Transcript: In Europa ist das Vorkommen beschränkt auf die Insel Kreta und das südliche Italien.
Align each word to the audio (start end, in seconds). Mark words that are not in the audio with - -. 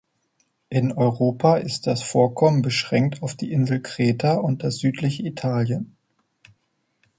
In 0.69 0.91
Europa 0.93 1.57
ist 1.57 1.85
das 1.85 2.01
Vorkommen 2.01 2.63
beschränkt 2.63 3.21
auf 3.21 3.35
die 3.35 3.51
Insel 3.51 3.83
Kreta 3.83 4.33
und 4.33 4.63
das 4.63 4.79
südliche 4.79 5.21
Italien. 5.21 5.95